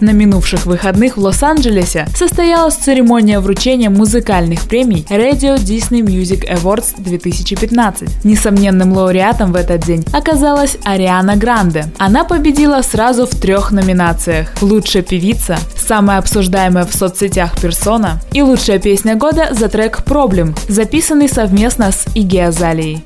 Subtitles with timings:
[0.00, 8.24] На минувших выходных в Лос-Анджелесе состоялась церемония вручения музыкальных премий Radio Disney Music Awards 2015.
[8.24, 11.86] Несомненным лауреатом в этот день оказалась Ариана Гранде.
[11.98, 14.52] Она победила сразу в трех номинациях.
[14.60, 21.28] Лучшая певица, самая обсуждаемая в соцсетях персона и лучшая песня года за трек «Проблем», записанный
[21.28, 23.02] совместно с Иги Азалией.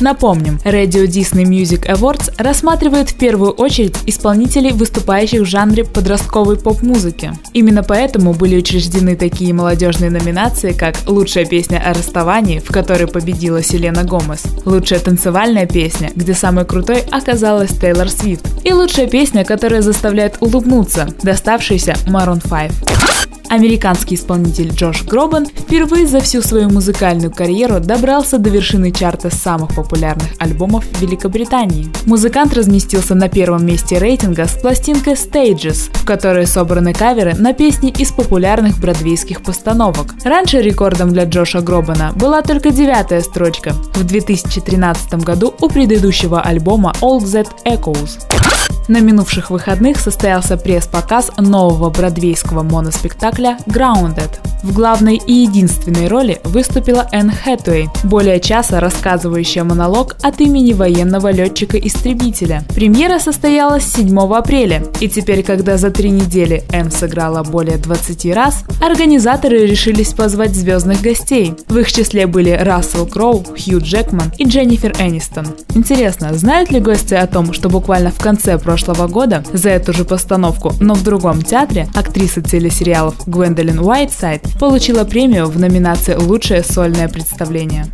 [0.00, 7.32] Напомним, Radio Disney Music Awards рассматривает в первую очередь исполнителей, выступающих в жанре подростковой поп-музыки.
[7.52, 13.62] Именно поэтому были учреждены такие молодежные номинации, как «Лучшая песня о расставании», в которой победила
[13.62, 19.82] Селена Гомес, «Лучшая танцевальная песня», где самой крутой оказалась Тейлор Свифт, и «Лучшая песня, которая
[19.82, 23.33] заставляет улыбнуться», доставшаяся Maroon 5.
[23.54, 29.76] Американский исполнитель Джош Гробан впервые за всю свою музыкальную карьеру добрался до вершины чарта самых
[29.76, 31.86] популярных альбомов Великобритании.
[32.04, 37.94] Музыкант разместился на первом месте рейтинга с пластинкой Stages, в которой собраны каверы на песни
[37.96, 40.16] из популярных бродвейских постановок.
[40.24, 46.92] Раньше рекордом для Джоша Гробана была только девятая строчка в 2013 году у предыдущего альбома
[47.00, 48.18] All That Echoes.
[48.86, 54.53] На минувших выходных состоялся пресс-показ нового бродвейского моноспектакля «Grounded».
[54.64, 61.30] В главной и единственной роли выступила Энн Хэтуэй, более часа рассказывающая монолог от имени военного
[61.30, 62.64] летчика-истребителя.
[62.74, 68.64] Премьера состоялась 7 апреля, и теперь, когда за три недели Энн сыграла более 20 раз,
[68.80, 71.52] организаторы решились позвать звездных гостей.
[71.68, 75.46] В их числе были Рассел Кроу, Хью Джекман и Дженнифер Энистон.
[75.74, 80.06] Интересно, знают ли гости о том, что буквально в конце прошлого года за эту же
[80.06, 87.08] постановку, но в другом театре, актриса телесериалов Гвендолин Уайтсайд получила премию в номинации «Лучшее сольное
[87.08, 87.86] представление».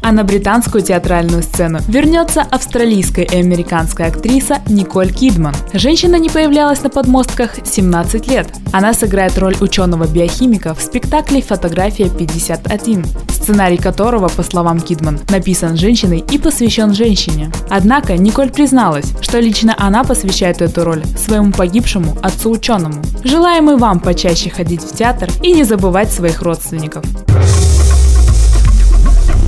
[0.00, 5.54] А на британскую театральную сцену вернется австралийская и американская актриса Николь Кидман.
[5.72, 8.48] Женщина не появлялась на подмостках 17 лет.
[8.72, 16.24] Она сыграет роль ученого-биохимика в спектакле «Фотография 51», сценарий которого, по словам Кидман, написан женщиной
[16.30, 17.50] и посвящен женщине.
[17.70, 23.02] Однако Николь призналась, что лично она посвящает эту роль своему погибшему отцу-ученому.
[23.24, 27.04] Желаем и вам почаще ходить в театр и не забывать своих родственников.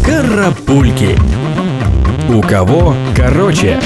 [0.04, 1.16] Карапульки.
[2.28, 3.78] У кого короче.